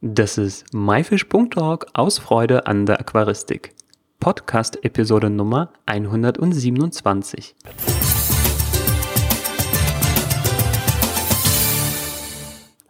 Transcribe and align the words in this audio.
Das 0.00 0.38
ist 0.38 0.72
myfish.org 0.72 1.86
aus 1.92 2.20
Freude 2.20 2.68
an 2.68 2.86
der 2.86 3.00
Aquaristik. 3.00 3.74
Podcast 4.20 4.84
Episode 4.84 5.28
Nummer 5.28 5.72
127. 5.86 7.56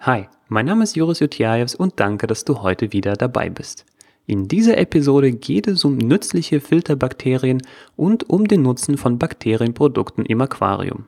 Hi, 0.01 0.29
mein 0.49 0.67
Name 0.67 0.85
ist 0.85 0.97
Joris 0.97 1.21
Jutjajews 1.21 1.75
und 1.77 1.99
danke, 1.99 2.27
dass 2.27 2.45
du 2.45 2.61
heute 2.61 2.93
wieder 2.93 3.15
dabei 3.15 3.49
bist. 3.49 3.87
In 4.27 4.47
dieser 4.47 4.77
Episode 4.77 5.33
geht 5.33 5.67
es 5.67 5.87
um 5.87 5.97
nützliche 5.97 6.61
Filterbakterien 6.61 7.63
und 7.97 8.29
um 8.29 8.47
den 8.47 8.61
Nutzen 8.61 8.99
von 8.99 9.19
Bakterienprodukten 9.19 10.27
im 10.27 10.43
Aquarium. 10.43 11.07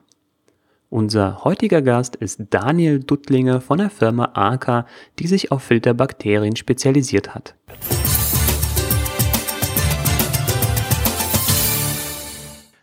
Unser 0.93 1.45
heutiger 1.45 1.81
Gast 1.81 2.17
ist 2.17 2.41
Daniel 2.49 2.99
Duttlinger 2.99 3.61
von 3.61 3.77
der 3.77 3.89
Firma 3.89 4.31
ARCA, 4.33 4.85
die 5.19 5.27
sich 5.27 5.49
auf 5.49 5.63
Filterbakterien 5.63 6.57
spezialisiert 6.57 7.33
hat. 7.33 7.55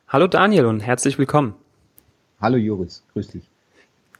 Hallo 0.08 0.26
Daniel 0.26 0.64
und 0.64 0.80
herzlich 0.80 1.18
willkommen. 1.18 1.54
Hallo 2.40 2.56
Joris, 2.56 3.04
grüß 3.12 3.28
dich. 3.28 3.50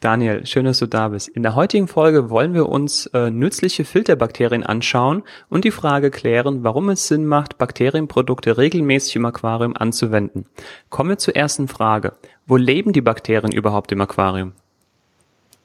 Daniel, 0.01 0.47
schön, 0.47 0.65
dass 0.65 0.79
du 0.79 0.87
da 0.87 1.09
bist. 1.09 1.27
In 1.27 1.43
der 1.43 1.57
heutigen 1.57 1.89
Folge 1.89 2.31
wollen 2.31 2.55
wir 2.55 2.69
uns 2.69 3.07
äh, 3.07 3.31
nützliche 3.33 3.85
Filterbakterien 3.85 4.63
anschauen 4.63 5.25
und 5.49 5.65
die 5.65 5.73
Frage 5.73 6.13
klären, 6.13 6.63
warum 6.63 6.89
es 6.89 7.09
Sinn 7.09 7.27
macht, 7.27 7.59
Bakterienprodukte 7.59 8.59
regelmäßig 8.59 9.17
im 9.17 9.25
Aquarium 9.25 9.77
anzuwenden. 9.77 10.47
Kommen 10.89 11.11
wir 11.11 11.19
zur 11.19 11.35
ersten 11.35 11.67
Frage. 11.67 12.13
Wo 12.47 12.57
leben 12.57 12.93
die 12.93 13.01
Bakterien 13.01 13.51
überhaupt 13.51 13.91
im 13.91 14.01
Aquarium? 14.01 14.53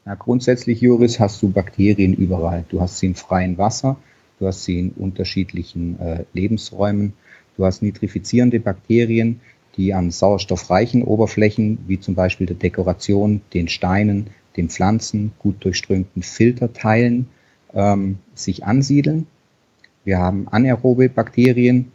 Na, 0.04 0.16
grundsätzlich, 0.16 0.82
Joris, 0.82 1.20
hast 1.20 1.40
du 1.44 1.52
Bakterien 1.52 2.16
überall. 2.16 2.66
Du 2.70 2.82
hast 2.82 2.98
sie 2.98 3.06
im 3.06 3.16
freien 3.16 3.60
Wasser, 3.60 3.98
du 4.40 4.48
hast 4.48 4.64
sie 4.64 4.80
in 4.80 4.90
unterschiedlichen 4.94 6.00
äh, 6.00 6.24
Lebensräumen, 6.34 7.14
du 7.56 7.66
hast 7.66 7.84
nitrifizierende 7.84 8.60
Bakterien, 8.60 9.42
die 9.78 9.94
an 9.94 10.12
sauerstoffreichen 10.12 11.04
Oberflächen, 11.04 11.80
wie 11.88 12.00
zum 12.00 12.16
Beispiel 12.16 12.48
der 12.48 12.56
Dekoration, 12.56 13.42
den 13.54 13.68
Steinen, 13.68 14.28
den 14.56 14.70
Pflanzen, 14.70 15.32
gut 15.40 15.64
durchströmten 15.64 16.22
Filterteilen, 16.22 17.28
ähm, 17.74 18.20
sich 18.36 18.66
ansiedeln. 18.66 19.28
Wir 20.06 20.20
haben 20.20 20.48
anaerobe 20.50 21.10
Bakterien, 21.10 21.92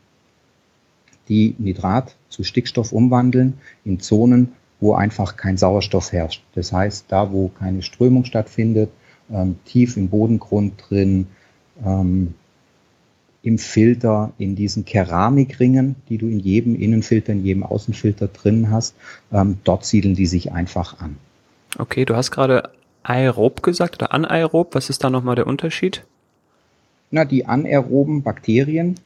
die 1.29 1.55
Nitrat 1.59 2.17
zu 2.29 2.43
Stickstoff 2.43 2.93
umwandeln 2.93 3.55
in 3.85 4.01
Zonen, 4.01 4.53
wo 4.81 4.95
einfach 4.95 5.37
kein 5.37 5.57
Sauerstoff 5.57 6.13
herrscht. 6.13 6.43
Das 6.55 6.73
heißt, 6.73 7.07
da, 7.09 7.33
wo 7.33 7.49
keine 7.49 7.83
Strömung 7.83 8.25
stattfindet, 8.25 8.91
ähm, 9.31 9.57
tief 9.65 9.97
im 9.97 10.09
Bodengrund 10.09 10.83
drin, 10.89 11.27
ähm, 11.85 12.35
im 13.49 13.57
Filter, 13.57 14.33
in 14.37 14.57
diesen 14.57 14.85
Keramikringen, 14.85 15.97
die 16.11 16.19
du 16.19 16.29
in 16.29 16.39
jedem 16.39 16.79
Innenfilter, 16.79 17.33
in 17.33 17.47
jedem 17.47 17.63
Außenfilter 17.63 18.29
drin 18.29 18.71
hast. 18.71 18.95
Ähm, 19.33 19.57
dort 19.65 19.87
siedeln 19.87 20.15
die 20.15 20.27
sich 20.27 20.53
einfach 20.53 21.01
an. 21.01 21.17
Okay, 21.79 22.05
du 22.05 22.15
hast 22.15 22.31
gerade 22.31 22.71
aerob 23.03 23.63
gesagt 23.63 23.97
oder 23.97 24.13
anaerob. 24.13 24.75
Was 24.75 24.91
ist 24.91 25.03
da 25.03 25.09
nochmal 25.09 25.35
der 25.35 25.47
Unterschied? 25.47 26.05
Na, 27.11 27.25
die 27.25 27.47
anaeroben 27.47 28.23
Bakterien 28.23 28.97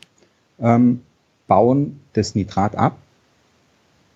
ähm, 0.60 1.02
bauen 1.46 2.00
das 2.14 2.34
Nitrat 2.34 2.74
ab 2.74 2.98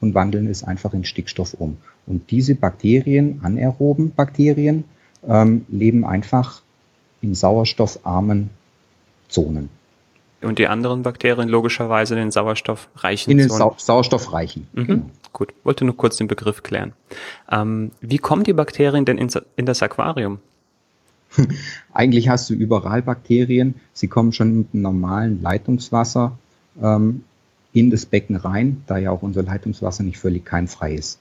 und 0.01 0.15
wandeln 0.15 0.49
es 0.49 0.65
einfach 0.65 0.93
in 0.93 1.05
Stickstoff 1.05 1.55
um. 1.55 1.77
Und 2.05 2.33
diese 2.33 2.57
Bakterien, 2.57 3.39
anaeroben 3.45 4.11
Bakterien, 4.11 4.83
ähm, 5.25 5.67
leben 5.69 6.05
einfach 6.05 6.63
in 7.21 7.37
sauerstoffarmen 7.37 8.51
Zonen. 9.29 9.69
Und 10.43 10.59
die 10.59 10.69
anderen 10.69 11.03
Bakterien 11.03 11.49
logischerweise 11.49 12.15
in 12.15 12.21
den 12.21 12.31
sauerstoffreichen 12.31 13.31
In 13.31 13.39
den 13.39 13.49
Sau 13.49 13.75
sauerstoffreichen. 13.79 14.69
Mhm. 14.73 14.87
Genau. 14.87 15.11
Gut, 15.33 15.53
wollte 15.65 15.85
nur 15.85 15.97
kurz 15.97 16.17
den 16.17 16.29
Begriff 16.29 16.63
klären. 16.63 16.93
Ähm, 17.51 17.91
wie 18.01 18.19
kommen 18.19 18.45
die 18.45 18.53
Bakterien 18.53 19.05
denn 19.05 19.19
ins, 19.19 19.39
in 19.57 19.67
das 19.67 19.83
Aquarium? 19.83 20.39
Eigentlich 21.93 22.29
hast 22.29 22.49
du 22.51 22.55
überall 22.55 23.03
Bakterien. 23.03 23.75
Sie 23.93 24.09
kommen 24.09 24.33
schon 24.33 24.59
mit 24.59 24.69
einem 24.73 24.83
normalen 24.83 25.43
Leitungswasser 25.43 26.39
ähm, 26.83 27.25
in 27.73 27.91
das 27.91 28.07
Becken 28.07 28.37
rein, 28.37 28.83
da 28.87 28.97
ja 28.97 29.11
auch 29.11 29.23
unser 29.23 29.43
Leitungswasser 29.43 30.03
nicht 30.03 30.19
völlig 30.19 30.45
keimfrei 30.45 30.95
ist. 30.95 31.19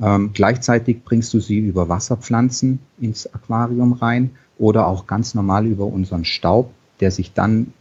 Ähm, 0.00 0.30
gleichzeitig 0.32 1.04
bringst 1.04 1.32
du 1.32 1.40
sie 1.40 1.58
über 1.58 1.88
Wasserpflanzen 1.88 2.80
ins 3.00 3.32
Aquarium 3.32 3.92
rein 3.92 4.30
oder 4.58 4.86
auch 4.86 5.06
ganz 5.06 5.34
normal 5.34 5.66
über 5.66 5.86
unseren 5.86 6.24
Staub, 6.24 6.72
der 7.00 7.10
sich 7.10 7.32
dann 7.32 7.72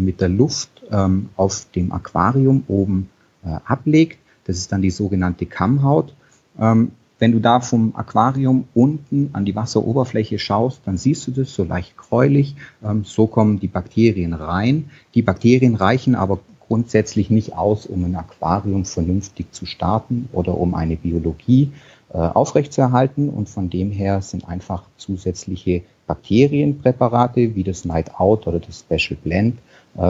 mit 0.00 0.20
der 0.20 0.28
Luft 0.28 0.82
ähm, 0.90 1.28
auf 1.36 1.66
dem 1.74 1.92
Aquarium 1.92 2.64
oben 2.68 3.10
äh, 3.44 3.56
ablegt. 3.64 4.18
Das 4.44 4.56
ist 4.56 4.72
dann 4.72 4.82
die 4.82 4.90
sogenannte 4.90 5.46
Kammhaut. 5.46 6.14
Ähm, 6.58 6.92
wenn 7.18 7.30
du 7.30 7.38
da 7.38 7.60
vom 7.60 7.94
Aquarium 7.94 8.64
unten 8.74 9.30
an 9.32 9.44
die 9.44 9.54
Wasseroberfläche 9.54 10.40
schaust, 10.40 10.80
dann 10.86 10.98
siehst 10.98 11.24
du 11.28 11.30
das 11.30 11.54
so 11.54 11.62
leicht 11.62 11.96
gräulich. 11.96 12.56
Ähm, 12.82 13.04
so 13.04 13.28
kommen 13.28 13.60
die 13.60 13.68
Bakterien 13.68 14.32
rein. 14.32 14.90
Die 15.14 15.22
Bakterien 15.22 15.76
reichen 15.76 16.16
aber 16.16 16.40
grundsätzlich 16.66 17.30
nicht 17.30 17.54
aus, 17.54 17.86
um 17.86 18.04
ein 18.04 18.16
Aquarium 18.16 18.84
vernünftig 18.84 19.52
zu 19.52 19.66
starten 19.66 20.28
oder 20.32 20.58
um 20.58 20.74
eine 20.74 20.96
Biologie 20.96 21.70
äh, 22.12 22.18
aufrechtzuerhalten. 22.18 23.28
Und 23.28 23.48
von 23.48 23.70
dem 23.70 23.92
her 23.92 24.20
sind 24.20 24.48
einfach 24.48 24.82
zusätzliche 24.96 25.82
Bakterienpräparate 26.08 27.54
wie 27.54 27.62
das 27.62 27.84
Night 27.84 28.18
Out 28.18 28.48
oder 28.48 28.58
das 28.58 28.80
Special 28.80 29.16
Blend 29.22 29.58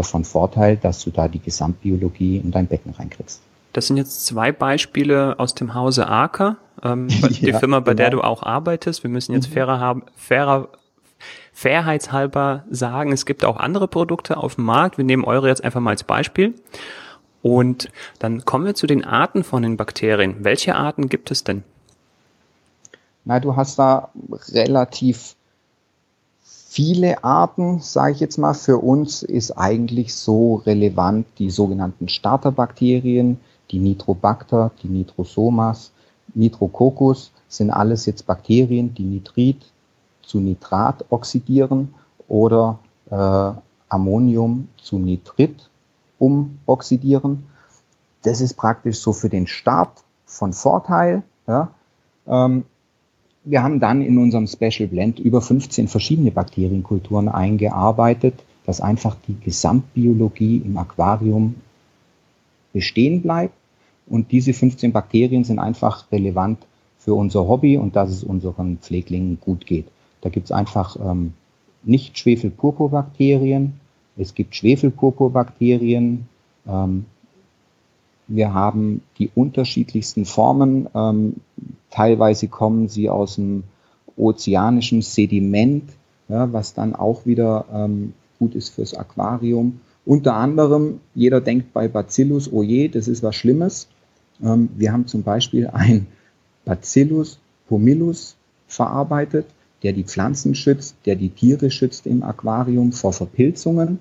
von 0.02 0.24
Vorteil, 0.24 0.76
dass 0.76 1.02
du 1.02 1.10
da 1.10 1.28
die 1.28 1.40
Gesamtbiologie 1.40 2.36
in 2.36 2.50
dein 2.50 2.66
Becken 2.66 2.92
reinkriegst. 2.92 3.40
Das 3.72 3.86
sind 3.86 3.96
jetzt 3.96 4.26
zwei 4.26 4.52
Beispiele 4.52 5.38
aus 5.38 5.54
dem 5.54 5.74
Hause 5.74 6.06
Arca, 6.06 6.56
ähm, 6.82 7.08
die 7.30 7.46
ja, 7.46 7.58
Firma, 7.58 7.80
bei 7.80 7.92
genau. 7.92 7.96
der 7.96 8.10
du 8.10 8.20
auch 8.20 8.42
arbeitest. 8.42 9.02
Wir 9.02 9.10
müssen 9.10 9.32
jetzt 9.32 9.48
mhm. 9.48 9.54
fairer 9.54 9.80
haben, 9.80 10.02
fairer, 10.14 10.68
fairheitshalber 11.52 12.64
sagen, 12.70 13.12
es 13.12 13.26
gibt 13.26 13.44
auch 13.44 13.56
andere 13.56 13.88
Produkte 13.88 14.36
auf 14.36 14.56
dem 14.56 14.64
Markt. 14.64 14.98
Wir 14.98 15.04
nehmen 15.04 15.24
eure 15.24 15.48
jetzt 15.48 15.64
einfach 15.64 15.80
mal 15.80 15.90
als 15.90 16.04
Beispiel. 16.04 16.54
Und 17.42 17.90
dann 18.20 18.44
kommen 18.44 18.64
wir 18.66 18.74
zu 18.74 18.86
den 18.86 19.04
Arten 19.04 19.42
von 19.42 19.62
den 19.62 19.76
Bakterien. 19.76 20.36
Welche 20.40 20.76
Arten 20.76 21.08
gibt 21.08 21.30
es 21.30 21.42
denn? 21.42 21.64
Na, 23.24 23.40
du 23.40 23.56
hast 23.56 23.78
da 23.78 24.10
relativ 24.52 25.34
viele 26.72 27.22
Arten, 27.22 27.80
sage 27.80 28.12
ich 28.12 28.20
jetzt 28.20 28.38
mal, 28.38 28.54
für 28.54 28.78
uns 28.78 29.22
ist 29.22 29.50
eigentlich 29.50 30.14
so 30.14 30.54
relevant 30.64 31.26
die 31.38 31.50
sogenannten 31.50 32.08
Starterbakterien, 32.08 33.38
die 33.70 33.78
Nitrobacter, 33.78 34.70
die 34.82 34.88
Nitrosomas, 34.88 35.92
Nitrococcus 36.32 37.30
sind 37.46 37.70
alles 37.70 38.06
jetzt 38.06 38.26
Bakterien, 38.26 38.94
die 38.94 39.04
Nitrit 39.04 39.70
zu 40.22 40.40
Nitrat 40.40 41.04
oxidieren 41.10 41.92
oder 42.26 42.78
äh, 43.10 43.52
Ammonium 43.90 44.68
zu 44.78 44.98
Nitrit 44.98 45.68
umoxidieren. 46.18 47.44
Das 48.22 48.40
ist 48.40 48.54
praktisch 48.54 48.98
so 48.98 49.12
für 49.12 49.28
den 49.28 49.46
Start 49.46 50.04
von 50.24 50.54
Vorteil. 50.54 51.22
Ja. 51.46 51.68
Ähm, 52.26 52.64
wir 53.44 53.62
haben 53.62 53.80
dann 53.80 54.02
in 54.02 54.18
unserem 54.18 54.46
Special 54.46 54.88
Blend 54.88 55.18
über 55.18 55.40
15 55.40 55.88
verschiedene 55.88 56.30
Bakterienkulturen 56.30 57.28
eingearbeitet, 57.28 58.34
dass 58.64 58.80
einfach 58.80 59.16
die 59.26 59.36
Gesamtbiologie 59.40 60.62
im 60.64 60.76
Aquarium 60.76 61.56
bestehen 62.72 63.22
bleibt. 63.22 63.54
Und 64.06 64.30
diese 64.30 64.52
15 64.52 64.92
Bakterien 64.92 65.44
sind 65.44 65.58
einfach 65.58 66.10
relevant 66.12 66.58
für 66.98 67.14
unser 67.14 67.48
Hobby 67.48 67.76
und 67.76 67.96
dass 67.96 68.10
es 68.10 68.22
unseren 68.22 68.78
Pfleglingen 68.78 69.38
gut 69.40 69.66
geht. 69.66 69.86
Da 70.20 70.28
gibt 70.28 70.46
es 70.46 70.52
einfach 70.52 70.96
ähm, 70.96 71.32
nicht 71.82 72.18
Schwefelpurpurbakterien, 72.18 73.74
es 74.16 74.34
gibt 74.34 74.54
Schwefelpurpurbakterien, 74.54 76.28
ähm, 76.68 77.06
wir 78.28 78.54
haben 78.54 79.02
die 79.18 79.30
unterschiedlichsten 79.34 80.24
Formen. 80.24 80.88
Ähm, 80.94 81.36
teilweise 81.90 82.48
kommen 82.48 82.88
sie 82.88 83.08
aus 83.08 83.36
dem 83.36 83.64
ozeanischen 84.16 85.02
Sediment, 85.02 85.84
ja, 86.28 86.52
was 86.52 86.74
dann 86.74 86.94
auch 86.94 87.26
wieder 87.26 87.64
ähm, 87.72 88.14
gut 88.38 88.54
ist 88.54 88.70
fürs 88.70 88.94
Aquarium. 88.94 89.80
Unter 90.04 90.34
anderem, 90.34 91.00
jeder 91.14 91.40
denkt 91.40 91.72
bei 91.72 91.88
Bacillus, 91.88 92.52
oh 92.52 92.62
je, 92.62 92.88
das 92.88 93.08
ist 93.08 93.22
was 93.22 93.36
Schlimmes. 93.36 93.88
Ähm, 94.42 94.68
wir 94.76 94.92
haben 94.92 95.06
zum 95.06 95.22
Beispiel 95.22 95.68
ein 95.68 96.06
Bacillus 96.64 97.38
pumilus 97.68 98.36
verarbeitet, 98.66 99.46
der 99.82 99.92
die 99.92 100.04
Pflanzen 100.04 100.54
schützt, 100.54 100.96
der 101.06 101.16
die 101.16 101.30
Tiere 101.30 101.70
schützt 101.70 102.06
im 102.06 102.22
Aquarium 102.22 102.92
vor 102.92 103.12
Verpilzungen. 103.12 103.98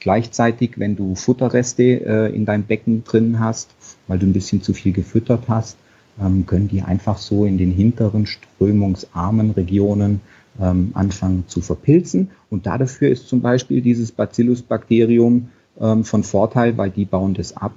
Gleichzeitig, 0.00 0.78
wenn 0.78 0.96
du 0.96 1.14
Futterreste 1.14 1.82
äh, 1.82 2.34
in 2.34 2.46
deinem 2.46 2.64
Becken 2.64 3.04
drin 3.04 3.38
hast, 3.38 3.70
weil 4.06 4.18
du 4.18 4.26
ein 4.26 4.32
bisschen 4.32 4.62
zu 4.62 4.72
viel 4.72 4.92
gefüttert 4.92 5.44
hast, 5.48 5.76
ähm, 6.20 6.46
können 6.46 6.68
die 6.68 6.82
einfach 6.82 7.18
so 7.18 7.44
in 7.44 7.58
den 7.58 7.70
hinteren 7.70 8.26
strömungsarmen 8.26 9.50
Regionen 9.52 10.20
ähm, 10.60 10.90
anfangen 10.94 11.44
zu 11.46 11.60
verpilzen. 11.60 12.30
Und 12.48 12.66
dafür 12.66 13.10
ist 13.10 13.28
zum 13.28 13.42
Beispiel 13.42 13.82
dieses 13.82 14.10
Bacillus-Bakterium 14.12 15.50
ähm, 15.80 16.04
von 16.04 16.24
Vorteil, 16.24 16.76
weil 16.76 16.90
die 16.90 17.04
bauen 17.04 17.34
das 17.34 17.56
ab 17.56 17.72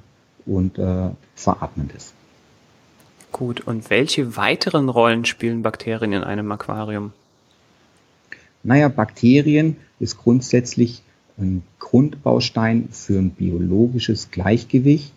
und 0.46 0.78
äh, 0.80 1.10
veratmen 1.36 1.90
das. 1.94 2.14
Gut, 3.32 3.62
und 3.62 3.90
welche 3.90 4.38
weiteren 4.38 4.90
Rollen 4.90 5.26
spielen 5.26 5.62
Bakterien 5.62 6.14
in 6.14 6.24
einem 6.24 6.52
Aquarium? 6.52 7.12
Naja, 8.64 8.88
Bakterien 8.88 9.76
ist 10.00 10.18
grundsätzlich 10.18 11.02
ein 11.38 11.64
Grundbaustein 11.80 12.90
für 12.92 13.20
ein 13.20 13.32
biologisches 13.32 14.32
Gleichgewicht, 14.32 15.14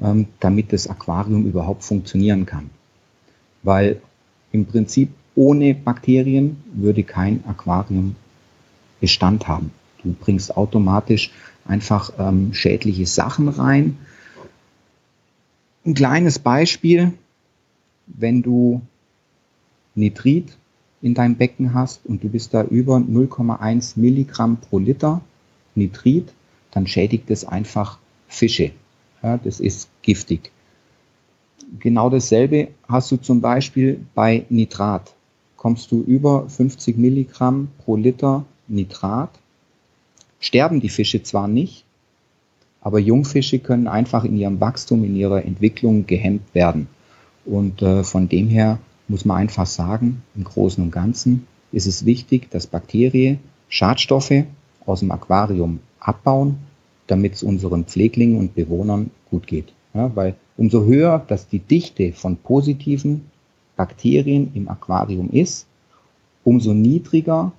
ähm, 0.00 0.26
damit 0.40 0.72
das 0.72 0.88
Aquarium 0.88 1.46
überhaupt 1.46 1.84
funktionieren 1.84 2.46
kann. 2.46 2.70
Weil 3.62 4.00
im 4.50 4.66
Prinzip 4.66 5.10
ohne 5.34 5.74
Bakterien 5.74 6.62
würde 6.74 7.04
kein 7.04 7.44
Aquarium 7.46 8.16
Bestand 9.00 9.48
haben. 9.48 9.72
Du 10.02 10.12
bringst 10.12 10.56
automatisch 10.56 11.30
einfach 11.64 12.12
ähm, 12.18 12.54
schädliche 12.54 13.06
Sachen 13.06 13.48
rein. 13.48 13.98
Ein 15.84 15.94
kleines 15.94 16.38
Beispiel, 16.38 17.12
wenn 18.06 18.42
du 18.42 18.82
Nitrit 19.94 20.56
in 21.02 21.14
deinem 21.14 21.36
Becken 21.36 21.74
hast 21.74 22.06
und 22.06 22.22
du 22.22 22.28
bist 22.28 22.54
da 22.54 22.62
über 22.62 22.96
0,1 22.96 23.98
Milligramm 23.98 24.58
pro 24.58 24.78
Liter 24.78 25.20
Nitrit, 25.74 26.32
dann 26.70 26.86
schädigt 26.86 27.30
es 27.30 27.44
einfach 27.44 27.98
Fische. 28.28 28.72
Ja, 29.22 29.38
das 29.38 29.60
ist 29.60 29.88
giftig. 30.02 30.50
Genau 31.78 32.10
dasselbe 32.10 32.68
hast 32.88 33.10
du 33.12 33.16
zum 33.16 33.40
Beispiel 33.40 34.04
bei 34.14 34.44
Nitrat. 34.48 35.14
Kommst 35.56 35.92
du 35.92 36.02
über 36.02 36.48
50 36.48 36.98
Milligramm 36.98 37.68
pro 37.78 37.96
Liter 37.96 38.44
Nitrat, 38.68 39.30
sterben 40.40 40.80
die 40.80 40.88
Fische 40.88 41.22
zwar 41.22 41.46
nicht, 41.46 41.84
aber 42.80 42.98
Jungfische 42.98 43.60
können 43.60 43.86
einfach 43.86 44.24
in 44.24 44.36
ihrem 44.36 44.60
Wachstum, 44.60 45.04
in 45.04 45.14
ihrer 45.14 45.44
Entwicklung 45.44 46.06
gehemmt 46.06 46.52
werden. 46.54 46.88
Und 47.44 47.80
äh, 47.80 48.02
von 48.02 48.28
dem 48.28 48.48
her 48.48 48.78
muss 49.08 49.24
man 49.24 49.36
einfach 49.36 49.66
sagen, 49.66 50.22
im 50.34 50.44
Großen 50.44 50.82
und 50.82 50.90
Ganzen 50.90 51.46
ist 51.70 51.86
es 51.86 52.04
wichtig, 52.04 52.50
dass 52.50 52.66
Bakterien 52.66 53.38
Schadstoffe 53.68 54.44
aus 54.86 55.00
dem 55.00 55.10
Aquarium 55.10 55.80
abbauen, 56.00 56.58
damit 57.06 57.34
es 57.34 57.42
unseren 57.42 57.84
Pfleglingen 57.84 58.38
und 58.38 58.54
Bewohnern 58.54 59.10
gut 59.30 59.46
geht. 59.46 59.72
Ja, 59.94 60.14
weil 60.14 60.36
umso 60.56 60.84
höher, 60.84 61.22
dass 61.26 61.48
die 61.48 61.58
Dichte 61.58 62.12
von 62.12 62.36
positiven 62.36 63.30
Bakterien 63.76 64.52
im 64.54 64.68
Aquarium 64.68 65.30
ist, 65.30 65.66
umso 66.44 66.72
niedriger 66.72 67.52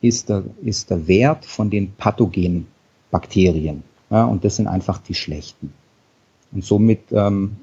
ist 0.00 0.28
der, 0.28 0.44
ist 0.62 0.90
der 0.90 1.08
Wert 1.08 1.44
von 1.44 1.70
den 1.70 1.92
pathogenen 1.92 2.66
Bakterien. 3.10 3.82
Ja, 4.10 4.24
und 4.24 4.44
das 4.44 4.56
sind 4.56 4.66
einfach 4.66 4.98
die 4.98 5.14
schlechten. 5.14 5.72
Und 6.52 6.64
somit 6.64 7.00
ähm, 7.10 7.56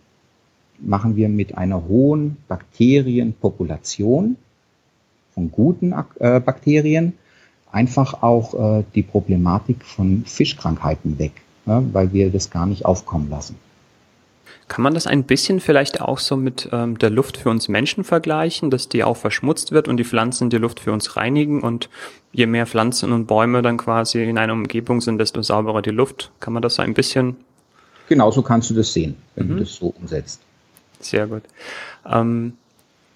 machen 0.79 1.15
wir 1.15 1.29
mit 1.29 1.57
einer 1.57 1.87
hohen 1.87 2.37
Bakterienpopulation 2.47 4.37
von 5.33 5.51
guten 5.51 5.93
äh, 6.19 6.39
Bakterien 6.39 7.13
einfach 7.71 8.21
auch 8.21 8.79
äh, 8.79 8.83
die 8.95 9.03
Problematik 9.03 9.83
von 9.83 10.23
Fischkrankheiten 10.25 11.19
weg, 11.19 11.33
ja, 11.65 11.83
weil 11.93 12.13
wir 12.13 12.29
das 12.29 12.49
gar 12.49 12.65
nicht 12.65 12.85
aufkommen 12.85 13.29
lassen. 13.29 13.57
Kann 14.67 14.81
man 14.81 14.95
das 14.95 15.05
ein 15.05 15.23
bisschen 15.23 15.59
vielleicht 15.59 16.01
auch 16.01 16.17
so 16.17 16.35
mit 16.35 16.69
ähm, 16.71 16.97
der 16.97 17.11
Luft 17.11 17.37
für 17.37 17.49
uns 17.49 17.67
Menschen 17.67 18.03
vergleichen, 18.03 18.71
dass 18.71 18.89
die 18.89 19.03
auch 19.03 19.17
verschmutzt 19.17 19.71
wird 19.71 19.87
und 19.87 19.97
die 19.97 20.03
Pflanzen 20.03 20.49
die 20.49 20.57
Luft 20.57 20.79
für 20.79 20.91
uns 20.91 21.15
reinigen 21.15 21.61
und 21.61 21.89
je 22.31 22.47
mehr 22.47 22.65
Pflanzen 22.65 23.11
und 23.11 23.27
Bäume 23.27 23.61
dann 23.61 23.77
quasi 23.77 24.23
in 24.23 24.39
einer 24.39 24.53
Umgebung 24.53 25.01
sind, 25.01 25.19
desto 25.19 25.43
sauberer 25.43 25.83
die 25.83 25.91
Luft? 25.91 26.31
Kann 26.39 26.53
man 26.53 26.63
das 26.63 26.75
so 26.75 26.81
ein 26.81 26.95
bisschen? 26.95 27.35
Genauso 28.09 28.41
kannst 28.41 28.71
du 28.71 28.73
das 28.73 28.91
sehen, 28.91 29.15
wenn 29.35 29.47
mhm. 29.47 29.51
du 29.51 29.59
das 29.59 29.75
so 29.75 29.93
umsetzt. 29.99 30.41
Sehr 30.99 31.27
gut. 31.27 31.43
Ähm, 32.05 32.53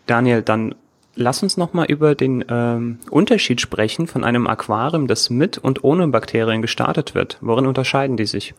Daniel, 0.05 0.43
dann 0.43 0.75
lass 1.19 1.43
uns 1.43 1.57
nochmal 1.57 1.85
über 1.85 2.15
den 2.15 2.43
ähm, 2.49 2.97
Unterschied 3.11 3.61
sprechen 3.61 4.07
von 4.07 4.23
einem 4.23 4.47
Aquarium, 4.47 5.07
das 5.07 5.29
mit 5.29 5.57
und 5.57 5.83
ohne 5.83 6.07
Bakterien 6.07 6.61
gestartet 6.61 7.13
wird. 7.13 7.37
Worin 7.41 7.67
unterscheiden 7.67 8.17
die 8.17 8.25
sich? 8.25 8.55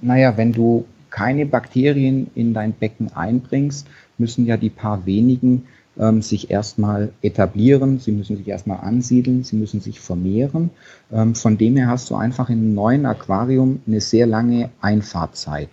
Naja, 0.00 0.36
wenn 0.36 0.52
du 0.52 0.84
keine 1.10 1.46
Bakterien 1.46 2.30
in 2.34 2.54
dein 2.54 2.72
Becken 2.72 3.12
einbringst, 3.14 3.86
müssen 4.18 4.46
ja 4.46 4.56
die 4.56 4.70
paar 4.70 5.06
wenigen 5.06 5.66
ähm, 5.98 6.22
sich 6.22 6.50
erstmal 6.50 7.12
etablieren, 7.22 7.98
sie 7.98 8.12
müssen 8.12 8.36
sich 8.36 8.48
erstmal 8.48 8.80
ansiedeln, 8.80 9.44
sie 9.44 9.56
müssen 9.56 9.80
sich 9.80 10.00
vermehren. 10.00 10.70
Ähm, 11.12 11.34
von 11.34 11.58
dem 11.58 11.76
her 11.76 11.88
hast 11.88 12.10
du 12.10 12.16
einfach 12.16 12.48
in 12.48 12.58
einem 12.58 12.74
neuen 12.74 13.06
Aquarium 13.06 13.82
eine 13.86 14.00
sehr 14.00 14.26
lange 14.26 14.70
Einfahrtzeit. 14.80 15.68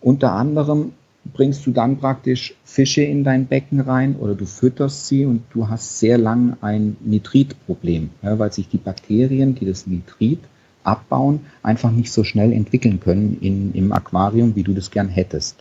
Unter 0.00 0.32
anderem 0.32 0.92
bringst 1.32 1.66
du 1.66 1.70
dann 1.70 1.98
praktisch 1.98 2.54
Fische 2.64 3.02
in 3.02 3.24
dein 3.24 3.46
Becken 3.46 3.80
rein 3.80 4.16
oder 4.16 4.34
du 4.34 4.44
fütterst 4.44 5.06
sie 5.06 5.24
und 5.24 5.42
du 5.50 5.68
hast 5.68 5.98
sehr 5.98 6.18
lang 6.18 6.56
ein 6.60 6.96
Nitritproblem, 7.00 8.10
ja, 8.22 8.38
weil 8.38 8.52
sich 8.52 8.68
die 8.68 8.78
Bakterien, 8.78 9.54
die 9.54 9.64
das 9.64 9.86
Nitrit 9.86 10.40
abbauen, 10.82 11.40
einfach 11.62 11.90
nicht 11.90 12.12
so 12.12 12.24
schnell 12.24 12.52
entwickeln 12.52 13.00
können 13.00 13.38
in, 13.40 13.72
im 13.72 13.92
Aquarium, 13.92 14.54
wie 14.54 14.62
du 14.62 14.74
das 14.74 14.90
gern 14.90 15.08
hättest. 15.08 15.56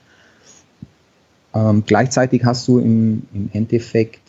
Ähm, 1.54 1.84
gleichzeitig 1.86 2.44
hast 2.44 2.68
du 2.68 2.80
im, 2.80 3.24
im 3.34 3.50
Endeffekt 3.54 4.22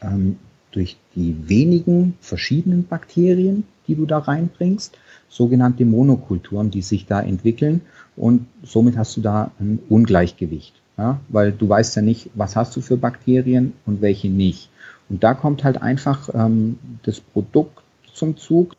ähm, 0.00 0.38
durch 0.70 0.96
die 1.14 1.48
wenigen 1.48 2.14
verschiedenen 2.20 2.86
Bakterien, 2.86 3.64
die 3.88 3.94
du 3.94 4.06
da 4.06 4.18
reinbringst, 4.18 4.96
sogenannte 5.28 5.84
Monokulturen, 5.84 6.70
die 6.70 6.82
sich 6.82 7.06
da 7.06 7.20
entwickeln 7.20 7.80
und 8.16 8.46
somit 8.62 8.96
hast 8.96 9.16
du 9.16 9.20
da 9.20 9.50
ein 9.58 9.80
Ungleichgewicht, 9.88 10.74
ja? 10.96 11.18
weil 11.28 11.52
du 11.52 11.68
weißt 11.68 11.96
ja 11.96 12.02
nicht, 12.02 12.30
was 12.34 12.54
hast 12.54 12.76
du 12.76 12.80
für 12.80 12.96
Bakterien 12.96 13.72
und 13.86 14.00
welche 14.00 14.28
nicht. 14.28 14.70
Und 15.08 15.24
da 15.24 15.34
kommt 15.34 15.64
halt 15.64 15.82
einfach 15.82 16.28
ähm, 16.34 16.78
das 17.02 17.20
Produkt 17.20 17.82
zum 18.12 18.36
Zug, 18.36 18.74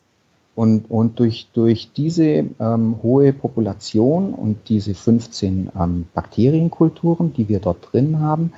und, 0.60 0.92
und 0.92 1.20
durch, 1.20 1.48
durch 1.54 1.94
diese 1.94 2.44
ähm, 2.60 2.96
hohe 3.02 3.32
Population 3.32 4.34
und 4.34 4.68
diese 4.68 4.94
15 4.94 5.72
ähm, 5.74 6.06
Bakterienkulturen, 6.14 7.32
die 7.32 7.48
wir 7.48 7.62
dort 7.62 7.94
drin 7.94 8.20
haben, 8.20 8.52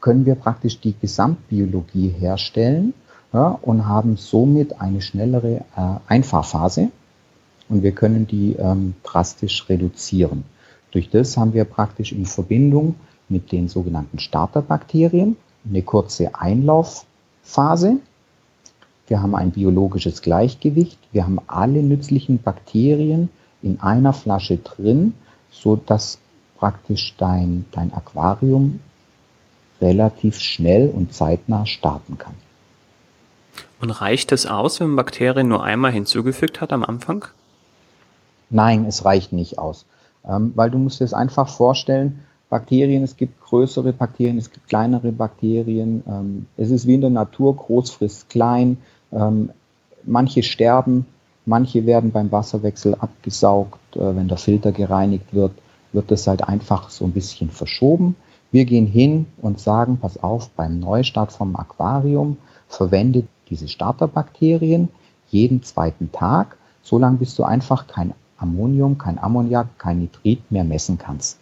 können 0.00 0.24
wir 0.24 0.34
praktisch 0.34 0.80
die 0.80 0.94
Gesamtbiologie 0.98 2.08
herstellen 2.08 2.94
ja, 3.32 3.58
und 3.62 3.86
haben 3.86 4.16
somit 4.16 4.80
eine 4.80 5.00
schnellere 5.00 5.64
äh, 5.76 5.96
Einfahrphase 6.06 6.88
und 7.68 7.82
wir 7.82 7.92
können 7.92 8.26
die 8.26 8.54
ähm, 8.54 8.94
drastisch 9.02 9.68
reduzieren. 9.68 10.44
Durch 10.90 11.10
das 11.10 11.36
haben 11.36 11.54
wir 11.54 11.64
praktisch 11.64 12.12
in 12.12 12.26
Verbindung 12.26 12.96
mit 13.28 13.52
den 13.52 13.68
sogenannten 13.68 14.18
Starterbakterien 14.18 15.36
eine 15.64 15.82
kurze 15.82 16.34
Einlaufphase 16.34 17.98
wir 19.12 19.20
haben 19.20 19.34
ein 19.34 19.50
biologisches 19.50 20.22
Gleichgewicht, 20.22 20.98
wir 21.12 21.24
haben 21.24 21.38
alle 21.46 21.82
nützlichen 21.82 22.40
Bakterien 22.40 23.28
in 23.60 23.78
einer 23.80 24.14
Flasche 24.14 24.56
drin, 24.56 25.12
so 25.50 25.76
dass 25.76 26.18
praktisch 26.56 27.14
dein, 27.18 27.66
dein 27.72 27.92
Aquarium 27.92 28.80
relativ 29.82 30.38
schnell 30.38 30.88
und 30.88 31.12
zeitnah 31.12 31.66
starten 31.66 32.16
kann. 32.16 32.34
Und 33.82 33.90
reicht 33.90 34.30
es 34.30 34.46
aus, 34.46 34.78
wenn 34.78 34.88
man 34.88 34.96
Bakterien 34.96 35.48
nur 35.48 35.64
einmal 35.64 35.90
hinzugefügt 35.90 36.60
hat 36.60 36.72
am 36.72 36.84
Anfang? 36.84 37.24
Nein, 38.48 38.84
es 38.86 39.04
reicht 39.04 39.32
nicht 39.32 39.58
aus. 39.58 39.86
Ähm, 40.24 40.52
weil 40.54 40.70
du 40.70 40.78
musst 40.78 41.00
dir 41.00 41.04
es 41.04 41.12
einfach 41.12 41.48
vorstellen, 41.48 42.20
Bakterien, 42.48 43.02
es 43.02 43.16
gibt 43.16 43.40
größere 43.40 43.92
Bakterien, 43.92 44.38
es 44.38 44.52
gibt 44.52 44.68
kleinere 44.68 45.10
Bakterien. 45.10 46.04
Ähm, 46.06 46.46
es 46.56 46.70
ist 46.70 46.86
wie 46.86 46.94
in 46.94 47.00
der 47.00 47.10
Natur, 47.10 47.56
groß 47.56 47.90
frisst 47.90 48.30
klein. 48.30 48.76
Ähm, 49.10 49.50
manche 50.04 50.44
sterben, 50.44 51.06
manche 51.44 51.84
werden 51.84 52.12
beim 52.12 52.30
Wasserwechsel 52.30 52.94
abgesaugt. 52.94 53.96
Äh, 53.96 54.14
wenn 54.14 54.28
der 54.28 54.38
Filter 54.38 54.70
gereinigt 54.70 55.34
wird, 55.34 55.52
wird 55.92 56.08
das 56.12 56.28
halt 56.28 56.44
einfach 56.44 56.88
so 56.88 57.04
ein 57.04 57.12
bisschen 57.12 57.50
verschoben. 57.50 58.14
Wir 58.52 58.64
gehen 58.64 58.86
hin 58.86 59.26
und 59.38 59.58
sagen, 59.58 59.98
pass 60.00 60.22
auf, 60.22 60.50
beim 60.50 60.78
Neustart 60.78 61.32
vom 61.32 61.56
Aquarium 61.56 62.36
verwende 62.68 63.24
diese 63.52 63.68
Starterbakterien 63.68 64.88
jeden 65.28 65.62
zweiten 65.62 66.10
Tag, 66.10 66.56
so 66.82 66.98
lange 66.98 67.18
bis 67.18 67.34
du 67.36 67.44
einfach 67.44 67.86
kein 67.86 68.14
Ammonium, 68.38 68.96
kein 68.96 69.18
Ammoniak, 69.18 69.78
kein 69.78 70.00
Nitrit 70.00 70.50
mehr 70.50 70.64
messen 70.64 70.96
kannst. 70.96 71.38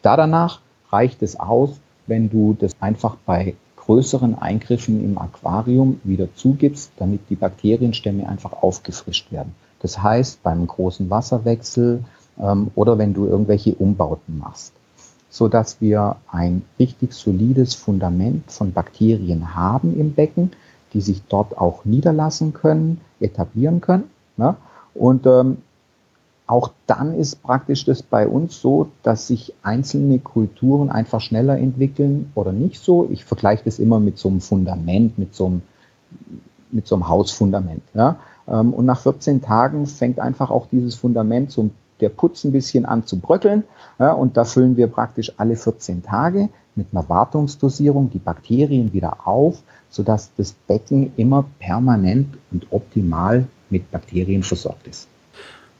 Da 0.00 0.16
danach 0.16 0.60
reicht 0.90 1.22
es 1.22 1.38
aus, 1.38 1.80
wenn 2.06 2.30
du 2.30 2.56
das 2.58 2.72
einfach 2.80 3.16
bei 3.26 3.56
größeren 3.76 4.38
Eingriffen 4.38 5.04
im 5.04 5.18
Aquarium 5.18 6.00
wieder 6.04 6.32
zugibst, 6.36 6.92
damit 6.98 7.28
die 7.28 7.34
Bakterienstämme 7.34 8.28
einfach 8.28 8.52
aufgefrischt 8.62 9.32
werden. 9.32 9.54
Das 9.80 10.00
heißt, 10.00 10.44
beim 10.44 10.66
großen 10.66 11.10
Wasserwechsel 11.10 12.04
ähm, 12.38 12.70
oder 12.76 12.98
wenn 12.98 13.12
du 13.12 13.26
irgendwelche 13.26 13.74
Umbauten 13.74 14.38
machst. 14.38 14.72
so 15.32 15.46
dass 15.48 15.80
wir 15.80 16.16
ein 16.30 16.62
richtig 16.78 17.12
solides 17.12 17.74
Fundament 17.74 18.50
von 18.50 18.72
Bakterien 18.72 19.54
haben 19.54 19.98
im 19.98 20.12
Becken, 20.12 20.50
die 20.92 21.00
sich 21.00 21.22
dort 21.28 21.56
auch 21.56 21.84
niederlassen 21.84 22.52
können, 22.52 23.00
etablieren 23.20 23.80
können. 23.80 24.10
Ne? 24.36 24.56
Und 24.94 25.26
ähm, 25.26 25.58
auch 26.46 26.72
dann 26.86 27.14
ist 27.14 27.42
praktisch 27.42 27.84
das 27.84 28.02
bei 28.02 28.26
uns 28.26 28.60
so, 28.60 28.88
dass 29.04 29.28
sich 29.28 29.54
einzelne 29.62 30.18
Kulturen 30.18 30.90
einfach 30.90 31.20
schneller 31.20 31.56
entwickeln 31.58 32.32
oder 32.34 32.52
nicht 32.52 32.82
so. 32.82 33.08
Ich 33.10 33.24
vergleiche 33.24 33.64
das 33.64 33.78
immer 33.78 34.00
mit 34.00 34.18
so 34.18 34.28
einem 34.28 34.40
Fundament, 34.40 35.16
mit 35.16 35.34
so 35.34 35.46
einem, 35.46 35.62
mit 36.72 36.88
so 36.88 36.96
einem 36.96 37.08
Hausfundament. 37.08 37.82
Ja? 37.94 38.16
Ähm, 38.48 38.74
und 38.74 38.84
nach 38.84 39.00
14 39.00 39.42
Tagen 39.42 39.86
fängt 39.86 40.18
einfach 40.18 40.50
auch 40.50 40.66
dieses 40.66 40.96
Fundament 40.96 41.52
zum 41.52 41.70
der 42.00 42.08
Putz 42.08 42.44
ein 42.44 42.52
bisschen 42.52 42.86
an 42.86 43.06
zu 43.06 43.18
bröckeln. 43.18 43.64
Ja, 43.98 44.12
und 44.12 44.36
da 44.36 44.44
füllen 44.44 44.76
wir 44.76 44.86
praktisch 44.86 45.32
alle 45.36 45.56
14 45.56 46.02
Tage 46.02 46.48
mit 46.74 46.88
einer 46.92 47.08
Wartungsdosierung 47.08 48.10
die 48.10 48.18
Bakterien 48.18 48.92
wieder 48.92 49.26
auf, 49.26 49.62
sodass 49.90 50.30
das 50.36 50.52
Becken 50.52 51.12
immer 51.16 51.44
permanent 51.58 52.38
und 52.50 52.66
optimal 52.70 53.46
mit 53.68 53.90
Bakterien 53.90 54.42
versorgt 54.42 54.86
ist. 54.86 55.08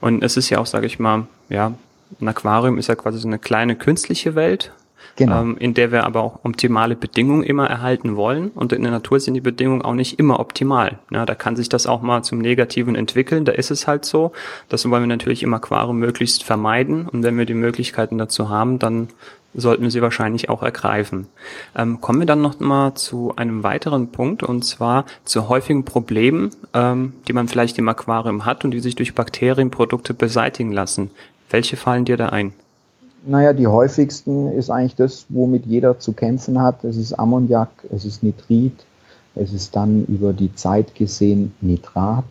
Und 0.00 0.22
es 0.22 0.36
ist 0.36 0.50
ja 0.50 0.58
auch, 0.58 0.66
sage 0.66 0.86
ich 0.86 0.98
mal, 0.98 1.26
ja, 1.48 1.74
ein 2.20 2.28
Aquarium 2.28 2.78
ist 2.78 2.88
ja 2.88 2.94
quasi 2.96 3.18
so 3.18 3.28
eine 3.28 3.38
kleine 3.38 3.76
künstliche 3.76 4.34
Welt, 4.34 4.72
genau. 5.16 5.42
ähm, 5.42 5.56
in 5.58 5.74
der 5.74 5.92
wir 5.92 6.04
aber 6.04 6.22
auch 6.22 6.40
optimale 6.44 6.96
Bedingungen 6.96 7.42
immer 7.42 7.68
erhalten 7.68 8.16
wollen. 8.16 8.48
Und 8.48 8.72
in 8.72 8.82
der 8.82 8.90
Natur 8.90 9.20
sind 9.20 9.34
die 9.34 9.40
Bedingungen 9.40 9.82
auch 9.82 9.94
nicht 9.94 10.18
immer 10.18 10.40
optimal. 10.40 10.98
Ja, 11.10 11.26
da 11.26 11.34
kann 11.34 11.56
sich 11.56 11.68
das 11.68 11.86
auch 11.86 12.02
mal 12.02 12.22
zum 12.22 12.38
Negativen 12.38 12.96
entwickeln. 12.96 13.44
Da 13.44 13.52
ist 13.52 13.70
es 13.70 13.86
halt 13.86 14.04
so. 14.04 14.32
Das 14.68 14.88
wollen 14.88 15.02
wir 15.02 15.06
natürlich 15.06 15.42
im 15.42 15.54
Aquarium 15.54 15.98
möglichst 15.98 16.42
vermeiden. 16.42 17.06
Und 17.06 17.22
wenn 17.22 17.38
wir 17.38 17.46
die 17.46 17.54
Möglichkeiten 17.54 18.18
dazu 18.18 18.48
haben, 18.48 18.78
dann 18.78 19.08
sollten 19.54 19.90
sie 19.90 20.02
wahrscheinlich 20.02 20.48
auch 20.48 20.62
ergreifen. 20.62 21.26
Ähm, 21.76 22.00
kommen 22.00 22.20
wir 22.20 22.26
dann 22.26 22.40
noch 22.40 22.60
mal 22.60 22.94
zu 22.94 23.34
einem 23.36 23.62
weiteren 23.62 24.08
Punkt 24.08 24.42
und 24.42 24.64
zwar 24.64 25.04
zu 25.24 25.48
häufigen 25.48 25.84
Problemen, 25.84 26.50
ähm, 26.74 27.14
die 27.26 27.32
man 27.32 27.48
vielleicht 27.48 27.78
im 27.78 27.88
Aquarium 27.88 28.44
hat 28.44 28.64
und 28.64 28.70
die 28.70 28.80
sich 28.80 28.94
durch 28.94 29.14
Bakterienprodukte 29.14 30.14
beseitigen 30.14 30.72
lassen. 30.72 31.10
Welche 31.50 31.76
fallen 31.76 32.04
dir 32.04 32.16
da 32.16 32.28
ein? 32.28 32.52
Naja, 33.26 33.52
die 33.52 33.66
häufigsten 33.66 34.50
ist 34.52 34.70
eigentlich 34.70 34.94
das, 34.94 35.26
womit 35.28 35.66
jeder 35.66 35.98
zu 35.98 36.12
kämpfen 36.12 36.60
hat. 36.60 36.84
Es 36.84 36.96
ist 36.96 37.12
Ammoniak, 37.12 37.68
es 37.94 38.04
ist 38.04 38.22
Nitrit, 38.22 38.72
es 39.34 39.52
ist 39.52 39.76
dann 39.76 40.06
über 40.06 40.32
die 40.32 40.54
Zeit 40.54 40.94
gesehen 40.94 41.52
Nitrat. 41.60 42.24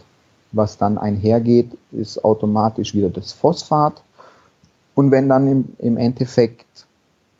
Was 0.51 0.77
dann 0.77 0.97
einhergeht, 0.97 1.77
ist 1.91 2.23
automatisch 2.23 2.95
wieder 2.95 3.09
das 3.09 3.33
Phosphat. 3.33 4.01
Und 4.95 5.11
wenn 5.11 5.29
dann 5.29 5.47
im, 5.47 5.65
im 5.77 5.97
Endeffekt 5.97 6.65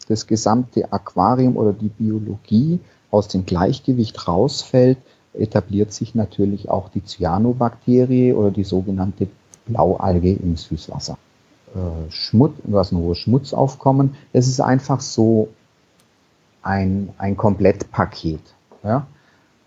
das 0.10 0.28
gesamte 0.28 0.92
Aquarium 0.92 1.56
oder 1.56 1.72
die 1.72 1.88
Biologie 1.88 2.80
aus 3.12 3.30
dem 3.30 3.46
Gleichgewicht 3.46 4.28
rausfällt, 4.28 4.98
etabliert 5.34 5.94
sich 5.94 6.16
natürlich 6.16 6.70
auch 6.70 6.90
die 6.90 7.04
Cyanobakterie 7.04 8.34
oder 8.34 8.52
die 8.52 8.64
sogenannte 8.64 9.28
Blaualge 9.68 10.34
im 10.34 10.58
Süßwasser. 10.58 11.18
Äh, 11.76 12.12
Schmutz, 12.12 12.56
was 12.64 12.92
ein 12.92 12.98
hohes 12.98 13.20
Schmutzaufkommen. 13.20 14.16
Es 14.34 14.48
ist 14.48 14.60
einfach 14.60 15.00
so 15.00 15.50
ein, 16.64 17.10
ein 17.18 17.38
Komplettpaket. 17.38 18.42
Ja? 18.84 19.08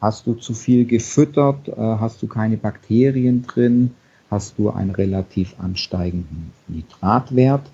Hast 0.00 0.26
du 0.26 0.34
zu 0.34 0.52
viel 0.52 0.84
gefüttert, 0.84 1.68
äh, 1.68 1.76
hast 1.76 2.20
du 2.22 2.26
keine 2.26 2.56
Bakterien 2.56 3.46
drin, 3.46 3.94
hast 4.30 4.58
du 4.58 4.70
einen 4.70 4.90
relativ 4.90 5.54
ansteigenden 5.60 6.52
Nitratwert. 6.66 7.70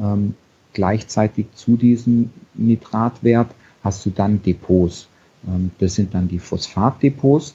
Ähm, 0.00 0.36
gleichzeitig 0.72 1.46
zu 1.54 1.76
diesem 1.76 2.30
Nitratwert 2.54 3.50
hast 3.82 4.04
du 4.06 4.10
dann 4.10 4.42
Depots. 4.42 5.08
Ähm, 5.46 5.70
das 5.78 5.94
sind 5.94 6.14
dann 6.14 6.28
die 6.28 6.38
Phosphatdepots. 6.38 7.54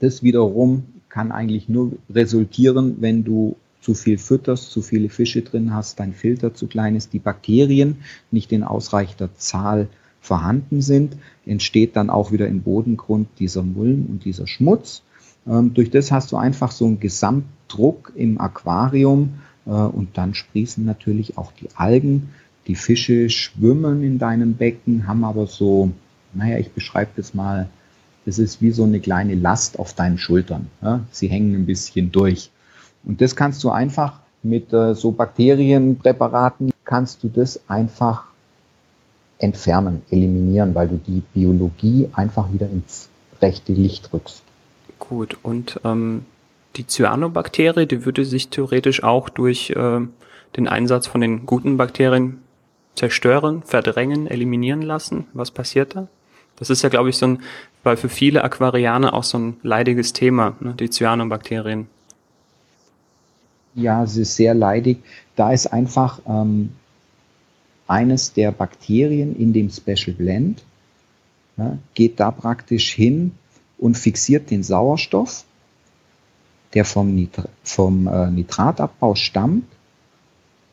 Das 0.00 0.22
wiederum 0.22 0.84
kann 1.08 1.32
eigentlich 1.32 1.68
nur 1.68 1.92
resultieren, 2.10 2.96
wenn 3.00 3.24
du 3.24 3.56
zu 3.80 3.94
viel 3.94 4.18
fütterst, 4.18 4.70
zu 4.70 4.82
viele 4.82 5.08
Fische 5.08 5.42
drin 5.42 5.74
hast, 5.74 5.98
dein 5.98 6.12
Filter 6.12 6.54
zu 6.54 6.66
klein 6.66 6.96
ist, 6.96 7.12
die 7.12 7.18
Bakterien 7.18 7.98
nicht 8.30 8.52
in 8.52 8.64
ausreichender 8.64 9.34
Zahl 9.36 9.88
vorhanden 10.20 10.82
sind, 10.82 11.16
entsteht 11.46 11.96
dann 11.96 12.10
auch 12.10 12.32
wieder 12.32 12.48
im 12.48 12.62
Bodengrund 12.62 13.28
dieser 13.38 13.62
Mulm 13.62 14.06
und 14.08 14.24
dieser 14.24 14.46
Schmutz. 14.46 15.02
Ähm, 15.46 15.74
durch 15.74 15.90
das 15.90 16.12
hast 16.12 16.32
du 16.32 16.36
einfach 16.36 16.70
so 16.70 16.86
einen 16.86 17.00
Gesamtdruck 17.00 18.12
im 18.14 18.40
Aquarium, 18.40 19.34
und 19.72 20.16
dann 20.16 20.34
sprießen 20.34 20.84
natürlich 20.84 21.38
auch 21.38 21.52
die 21.52 21.68
Algen. 21.74 22.30
Die 22.66 22.74
Fische 22.74 23.30
schwimmen 23.30 24.02
in 24.02 24.18
deinem 24.18 24.54
Becken, 24.54 25.06
haben 25.06 25.24
aber 25.24 25.46
so, 25.46 25.90
naja, 26.34 26.58
ich 26.58 26.72
beschreibe 26.72 27.10
das 27.16 27.34
mal, 27.34 27.68
das 28.26 28.38
ist 28.38 28.60
wie 28.60 28.72
so 28.72 28.84
eine 28.84 29.00
kleine 29.00 29.34
Last 29.34 29.78
auf 29.78 29.94
deinen 29.94 30.18
Schultern. 30.18 30.68
Sie 31.10 31.28
hängen 31.28 31.54
ein 31.54 31.64
bisschen 31.66 32.12
durch. 32.12 32.50
Und 33.04 33.22
das 33.22 33.36
kannst 33.36 33.64
du 33.64 33.70
einfach 33.70 34.20
mit 34.42 34.72
äh, 34.72 34.94
so 34.94 35.12
Bakterienpräparaten, 35.12 36.70
kannst 36.84 37.22
du 37.22 37.28
das 37.28 37.60
einfach 37.68 38.24
entfernen, 39.38 40.02
eliminieren, 40.10 40.74
weil 40.74 40.88
du 40.88 40.96
die 40.96 41.22
Biologie 41.32 42.08
einfach 42.12 42.52
wieder 42.52 42.68
ins 42.68 43.08
rechte 43.40 43.72
Licht 43.72 44.12
rückst. 44.12 44.42
Gut, 44.98 45.38
und 45.42 45.80
ähm, 45.84 46.26
die 46.78 46.86
Cyanobakterie, 46.86 47.86
die 47.86 48.04
würde 48.04 48.24
sich 48.24 48.48
theoretisch 48.48 49.02
auch 49.02 49.28
durch 49.28 49.70
äh, 49.70 50.00
den 50.56 50.68
Einsatz 50.68 51.06
von 51.06 51.20
den 51.20 51.44
guten 51.44 51.76
Bakterien 51.76 52.38
zerstören, 52.94 53.62
verdrängen, 53.62 54.26
eliminieren 54.26 54.82
lassen. 54.82 55.26
Was 55.34 55.50
passiert 55.50 55.96
da? 55.96 56.08
Das 56.56 56.70
ist 56.70 56.82
ja, 56.82 56.88
glaube 56.88 57.10
ich, 57.10 57.16
so 57.16 57.26
ein, 57.26 57.40
weil 57.82 57.96
für 57.96 58.08
viele 58.08 58.42
Aquarianer 58.44 59.12
auch 59.14 59.24
so 59.24 59.38
ein 59.38 59.56
leidiges 59.62 60.12
Thema, 60.12 60.56
ne, 60.60 60.74
die 60.74 60.90
Cyanobakterien. 60.90 61.88
Ja, 63.74 64.02
es 64.02 64.16
ist 64.16 64.36
sehr 64.36 64.54
leidig. 64.54 64.98
Da 65.36 65.52
ist 65.52 65.66
einfach 65.66 66.20
ähm, 66.26 66.70
eines 67.86 68.32
der 68.32 68.50
Bakterien 68.50 69.36
in 69.36 69.52
dem 69.52 69.70
Special 69.70 70.14
Blend, 70.16 70.64
ja, 71.56 71.78
geht 71.94 72.18
da 72.18 72.30
praktisch 72.30 72.92
hin 72.92 73.32
und 73.78 73.96
fixiert 73.96 74.50
den 74.50 74.62
Sauerstoff 74.62 75.44
der 76.74 76.84
vom, 76.84 77.14
Nitrat, 77.14 77.48
vom 77.62 78.06
äh, 78.06 78.30
Nitratabbau 78.30 79.14
stammt 79.14 79.64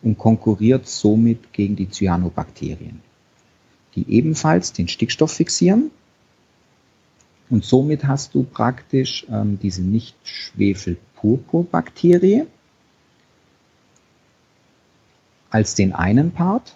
und 0.01 0.17
konkurriert 0.17 0.87
somit 0.87 1.53
gegen 1.53 1.75
die 1.75 1.89
Cyanobakterien, 1.89 3.01
die 3.95 4.09
ebenfalls 4.09 4.73
den 4.73 4.87
Stickstoff 4.87 5.31
fixieren. 5.31 5.91
Und 7.49 7.63
somit 7.63 8.05
hast 8.05 8.35
du 8.35 8.43
praktisch 8.43 9.25
ähm, 9.29 9.59
diese 9.61 9.83
Nicht-Schwefel-Purpur-Bakterie 9.83 12.47
als 15.49 15.75
den 15.75 15.93
einen 15.93 16.31
Part, 16.31 16.75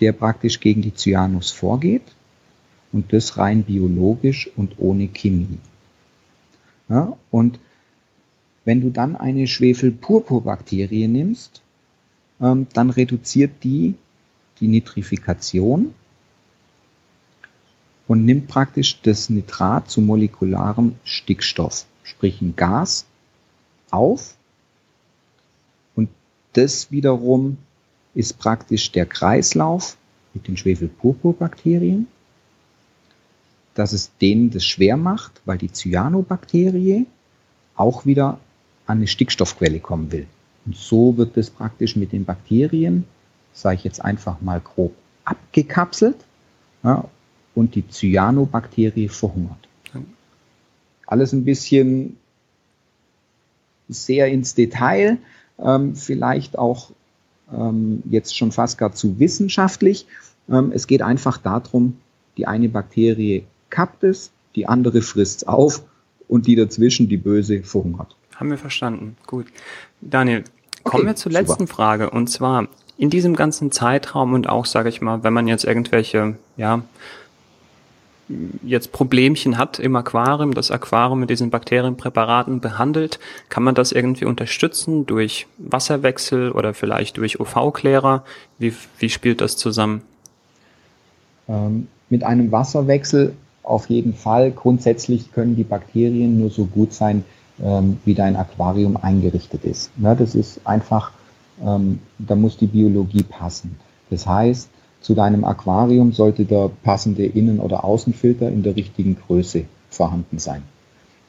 der 0.00 0.12
praktisch 0.12 0.60
gegen 0.60 0.82
die 0.82 0.94
Cyanus 0.94 1.50
vorgeht 1.50 2.02
und 2.92 3.12
das 3.12 3.38
rein 3.38 3.64
biologisch 3.64 4.48
und 4.56 4.78
ohne 4.78 5.08
Chemie. 5.08 5.58
Ja, 6.88 7.16
und 7.30 7.58
wenn 8.64 8.80
du 8.80 8.90
dann 8.90 9.16
eine 9.16 9.46
Schwefel-Purpur-Bakterie 9.46 11.08
nimmst, 11.08 11.62
ähm, 12.40 12.66
dann 12.72 12.90
reduziert 12.90 13.52
die 13.62 13.94
die 14.60 14.68
Nitrifikation 14.68 15.92
und 18.06 18.24
nimmt 18.24 18.46
praktisch 18.46 19.00
das 19.02 19.28
Nitrat 19.28 19.90
zu 19.90 20.00
molekularem 20.00 20.96
Stickstoff, 21.04 21.86
sprich 22.04 22.40
ein 22.40 22.54
Gas, 22.54 23.06
auf. 23.90 24.36
Und 25.94 26.08
das 26.52 26.90
wiederum 26.90 27.58
ist 28.14 28.38
praktisch 28.38 28.92
der 28.92 29.06
Kreislauf 29.06 29.96
mit 30.34 30.46
den 30.46 30.56
Schwefel-Purpur-Bakterien 30.56 32.06
dass 33.74 33.92
es 33.92 34.16
denen 34.20 34.50
das 34.50 34.64
schwer 34.64 34.96
macht, 34.96 35.40
weil 35.44 35.58
die 35.58 35.72
Cyanobakterie 35.72 37.06
auch 37.74 38.04
wieder 38.04 38.38
an 38.86 38.98
eine 38.98 39.06
Stickstoffquelle 39.06 39.80
kommen 39.80 40.12
will. 40.12 40.26
Und 40.66 40.76
so 40.76 41.16
wird 41.16 41.36
es 41.36 41.50
praktisch 41.50 41.96
mit 41.96 42.12
den 42.12 42.24
Bakterien, 42.24 43.04
sage 43.52 43.76
ich 43.76 43.84
jetzt 43.84 44.04
einfach 44.04 44.40
mal 44.40 44.60
grob, 44.60 44.94
abgekapselt 45.24 46.16
ja, 46.82 47.04
und 47.54 47.74
die 47.74 47.88
Cyanobakterie 47.88 49.08
verhungert. 49.08 49.68
Alles 51.06 51.32
ein 51.32 51.44
bisschen 51.44 52.16
sehr 53.88 54.28
ins 54.28 54.54
Detail, 54.54 55.18
ähm, 55.58 55.94
vielleicht 55.94 56.58
auch 56.58 56.90
ähm, 57.52 58.02
jetzt 58.08 58.36
schon 58.36 58.52
fast 58.52 58.78
gar 58.78 58.92
zu 58.92 59.18
wissenschaftlich. 59.18 60.06
Ähm, 60.48 60.72
es 60.74 60.86
geht 60.86 61.02
einfach 61.02 61.38
darum, 61.38 61.98
die 62.36 62.46
eine 62.46 62.68
Bakterie 62.68 63.44
kappt 63.72 64.04
es, 64.04 64.30
die 64.54 64.68
andere 64.68 65.02
frisst 65.02 65.42
es 65.42 65.48
auf 65.48 65.82
und 66.28 66.46
die 66.46 66.54
dazwischen, 66.54 67.08
die 67.08 67.16
böse, 67.16 67.64
verhungert. 67.64 68.14
Haben 68.36 68.50
wir 68.50 68.58
verstanden. 68.58 69.16
Gut. 69.26 69.46
Daniel, 70.00 70.44
kommen 70.84 71.02
okay, 71.02 71.06
wir 71.08 71.16
zur 71.16 71.32
letzten 71.32 71.66
super. 71.66 71.74
Frage. 71.74 72.10
Und 72.10 72.28
zwar, 72.28 72.68
in 72.96 73.10
diesem 73.10 73.34
ganzen 73.34 73.72
Zeitraum 73.72 74.34
und 74.34 74.48
auch, 74.48 74.66
sage 74.66 74.88
ich 74.88 75.00
mal, 75.00 75.24
wenn 75.24 75.32
man 75.32 75.48
jetzt 75.48 75.64
irgendwelche, 75.64 76.36
ja, 76.56 76.82
jetzt 78.62 78.92
Problemchen 78.92 79.58
hat 79.58 79.78
im 79.78 79.96
Aquarium, 79.96 80.54
das 80.54 80.70
Aquarium 80.70 81.20
mit 81.20 81.30
diesen 81.30 81.50
Bakterienpräparaten 81.50 82.60
behandelt, 82.60 83.18
kann 83.48 83.62
man 83.62 83.74
das 83.74 83.92
irgendwie 83.92 84.24
unterstützen 84.24 85.06
durch 85.06 85.46
Wasserwechsel 85.58 86.52
oder 86.52 86.74
vielleicht 86.74 87.16
durch 87.16 87.40
UV-Klärer? 87.40 88.24
Wie, 88.58 88.74
wie 88.98 89.08
spielt 89.08 89.40
das 89.40 89.56
zusammen? 89.56 90.02
Ähm, 91.48 91.88
mit 92.08 92.22
einem 92.22 92.52
Wasserwechsel 92.52 93.34
auf 93.62 93.88
jeden 93.88 94.14
Fall. 94.14 94.50
Grundsätzlich 94.50 95.32
können 95.32 95.56
die 95.56 95.64
Bakterien 95.64 96.38
nur 96.38 96.50
so 96.50 96.64
gut 96.64 96.92
sein, 96.92 97.24
ähm, 97.62 97.98
wie 98.04 98.14
dein 98.14 98.36
Aquarium 98.36 98.96
eingerichtet 98.96 99.64
ist. 99.64 99.90
Das 99.96 100.34
ist 100.34 100.66
einfach, 100.66 101.12
ähm, 101.64 102.00
da 102.18 102.34
muss 102.34 102.56
die 102.56 102.66
Biologie 102.66 103.22
passen. 103.22 103.76
Das 104.10 104.26
heißt, 104.26 104.68
zu 105.00 105.14
deinem 105.14 105.44
Aquarium 105.44 106.12
sollte 106.12 106.44
der 106.44 106.70
passende 106.82 107.26
Innen- 107.26 107.60
oder 107.60 107.84
Außenfilter 107.84 108.48
in 108.48 108.62
der 108.62 108.76
richtigen 108.76 109.16
Größe 109.16 109.64
vorhanden 109.90 110.38
sein. 110.38 110.62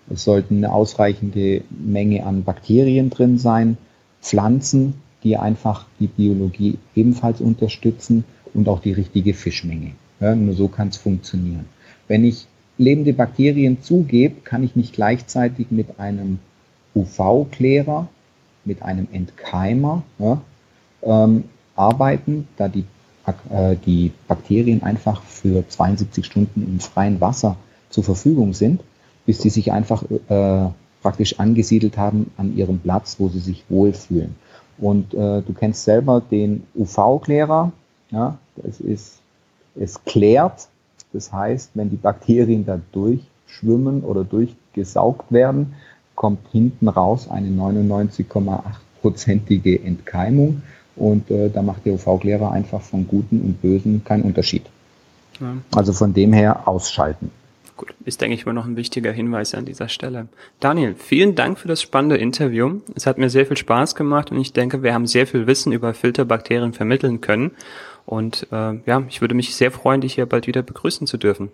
Es 0.09 0.23
sollten 0.23 0.57
eine 0.57 0.73
ausreichende 0.73 1.63
Menge 1.69 2.25
an 2.25 2.43
Bakterien 2.43 3.09
drin 3.09 3.37
sein, 3.37 3.77
Pflanzen, 4.21 4.95
die 5.23 5.37
einfach 5.37 5.85
die 5.99 6.07
Biologie 6.07 6.77
ebenfalls 6.95 7.41
unterstützen 7.41 8.25
und 8.53 8.67
auch 8.67 8.79
die 8.79 8.91
richtige 8.91 9.33
Fischmenge. 9.33 9.91
Ja, 10.19 10.35
nur 10.35 10.53
so 10.53 10.67
kann 10.67 10.89
es 10.89 10.97
funktionieren. 10.97 11.65
Wenn 12.07 12.23
ich 12.23 12.47
lebende 12.77 13.13
Bakterien 13.13 13.81
zugebe, 13.81 14.41
kann 14.43 14.63
ich 14.63 14.75
nicht 14.75 14.93
gleichzeitig 14.93 15.67
mit 15.69 15.99
einem 15.99 16.39
UV-Klärer, 16.95 18.07
mit 18.65 18.81
einem 18.81 19.07
Entkeimer 19.11 20.03
ja, 20.19 20.41
ähm, 21.03 21.45
arbeiten, 21.75 22.47
da 22.57 22.67
die, 22.67 22.85
äh, 23.49 23.75
die 23.85 24.11
Bakterien 24.27 24.83
einfach 24.83 25.21
für 25.23 25.67
72 25.67 26.25
Stunden 26.25 26.63
im 26.63 26.79
freien 26.79 27.19
Wasser 27.21 27.57
zur 27.89 28.03
Verfügung 28.03 28.53
sind, 28.53 28.81
bis 29.25 29.41
sie 29.41 29.49
sich 29.49 29.71
einfach 29.71 30.03
äh, 30.29 30.69
praktisch 31.01 31.39
angesiedelt 31.39 31.97
haben 31.97 32.31
an 32.37 32.55
ihrem 32.55 32.79
Platz, 32.79 33.17
wo 33.19 33.29
sie 33.29 33.39
sich 33.39 33.63
wohlfühlen. 33.69 34.35
Und 34.77 35.13
äh, 35.13 35.41
du 35.41 35.53
kennst 35.57 35.83
selber 35.83 36.21
den 36.21 36.63
UV-Klärer, 36.75 37.71
ja, 38.11 38.37
das 38.55 38.79
ist, 38.79 39.19
es 39.75 40.03
klärt 40.05 40.67
das 41.13 41.31
heißt, 41.31 41.71
wenn 41.75 41.89
die 41.89 41.95
Bakterien 41.95 42.65
da 42.65 42.79
durchschwimmen 42.91 44.01
oder 44.01 44.23
durchgesaugt 44.23 45.31
werden, 45.31 45.73
kommt 46.15 46.39
hinten 46.51 46.87
raus 46.87 47.29
eine 47.29 47.49
99,8-prozentige 47.49 49.83
Entkeimung 49.83 50.63
und 50.95 51.29
äh, 51.31 51.49
da 51.49 51.61
macht 51.61 51.85
der 51.85 51.93
UV-Klärer 51.93 52.51
einfach 52.51 52.81
von 52.81 53.07
Guten 53.07 53.41
und 53.41 53.61
Bösen 53.61 54.03
keinen 54.03 54.23
Unterschied. 54.23 54.63
Ja. 55.39 55.57
Also 55.75 55.93
von 55.93 56.13
dem 56.13 56.33
her 56.33 56.67
ausschalten. 56.67 57.31
Gut, 57.75 57.93
ist, 58.05 58.21
denke 58.21 58.35
ich, 58.35 58.45
wohl 58.45 58.53
noch 58.53 58.65
ein 58.65 58.75
wichtiger 58.75 59.11
Hinweis 59.11 59.55
an 59.55 59.65
dieser 59.65 59.89
Stelle. 59.89 60.27
Daniel, 60.59 60.95
vielen 60.95 61.35
Dank 61.35 61.57
für 61.57 61.67
das 61.67 61.81
spannende 61.81 62.17
Interview. 62.17 62.81
Es 62.95 63.07
hat 63.07 63.17
mir 63.17 63.29
sehr 63.29 63.45
viel 63.45 63.57
Spaß 63.57 63.95
gemacht 63.95 64.31
und 64.31 64.39
ich 64.39 64.53
denke, 64.53 64.83
wir 64.83 64.93
haben 64.93 65.07
sehr 65.07 65.25
viel 65.25 65.47
Wissen 65.47 65.71
über 65.71 65.93
Filterbakterien 65.93 66.73
vermitteln 66.73 67.21
können. 67.21 67.51
Und 68.05 68.47
äh, 68.51 68.79
ja, 68.85 69.03
ich 69.07 69.21
würde 69.21 69.33
mich 69.33 69.55
sehr 69.55 69.71
freuen, 69.71 70.01
dich 70.01 70.15
hier 70.15 70.25
bald 70.25 70.45
wieder 70.45 70.61
begrüßen 70.61 71.07
zu 71.07 71.17
dürfen. 71.17 71.51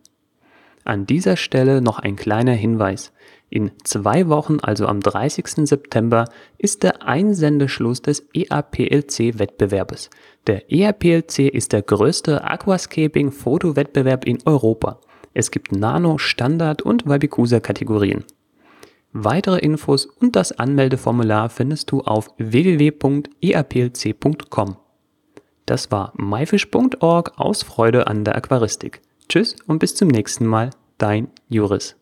An 0.86 1.06
dieser 1.06 1.36
Stelle 1.36 1.82
noch 1.82 2.00
ein 2.00 2.16
kleiner 2.16 2.54
Hinweis. 2.54 3.12
In 3.50 3.72
zwei 3.84 4.30
Wochen, 4.30 4.60
also 4.62 4.88
am 4.88 5.02
30. 5.02 5.68
September, 5.68 6.30
ist 6.58 6.84
der 6.84 7.06
Einsendeschluss 7.06 8.02
des 8.02 8.26
EAPLC-Wettbewerbes. 8.34 10.10
Der 10.48 10.72
EAPLC 10.72 11.40
ist 11.40 11.74
der 11.74 11.82
größte 11.82 12.42
Aquascaping-Fotowettbewerb 12.42 14.26
in 14.26 14.38
Europa. 14.46 15.02
Es 15.34 15.52
gibt 15.52 15.74
Nano, 15.74 16.18
Standard 16.20 16.82
und 16.84 17.06
Wabikusa-Kategorien. 17.06 18.24
Weitere 19.14 19.60
Infos 19.60 20.06
und 20.06 20.36
das 20.36 20.52
Anmeldeformular 20.52 21.50
findest 21.50 21.92
du 21.92 22.02
auf 22.02 22.32
www.eaplc.com. 22.38 23.18
Das 25.68 25.92
war 25.92 26.14
myfish.org 26.18 27.34
aus 27.38 27.62
Freude 27.64 28.08
an 28.08 28.26
der 28.26 28.36
Aquaristik. 28.36 29.02
Tschüss 29.30 29.56
und 29.68 29.78
bis 29.80 29.94
zum 29.96 30.08
nächsten 30.08 30.48
Mal, 30.48 30.72
dein 30.98 31.30
Juris. 31.48 31.96